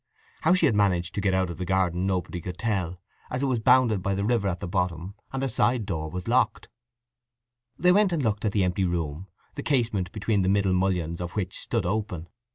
How 0.41 0.55
she 0.55 0.65
had 0.65 0.73
managed 0.73 1.13
to 1.13 1.21
get 1.21 1.35
out 1.35 1.51
of 1.51 1.59
the 1.59 1.63
garden 1.63 2.07
nobody 2.07 2.41
could 2.41 2.57
tell, 2.57 2.99
as 3.29 3.43
it 3.43 3.45
was 3.45 3.59
bounded 3.59 4.01
by 4.01 4.15
the 4.15 4.23
river 4.25 4.47
at 4.47 4.59
the 4.59 4.67
bottom, 4.67 5.13
and 5.31 5.43
the 5.43 5.47
side 5.47 5.85
door 5.85 6.09
was 6.09 6.27
locked. 6.27 6.69
They 7.77 7.91
went 7.91 8.11
and 8.11 8.23
looked 8.23 8.43
at 8.43 8.51
the 8.51 8.63
empty 8.63 8.83
room, 8.85 9.27
the 9.53 9.61
casement 9.61 10.11
between 10.11 10.41
the 10.41 10.49
middle 10.49 10.73
mullions 10.73 11.21
of 11.21 11.33
which 11.35 11.55
stood 11.59 11.85
open. 11.85 12.29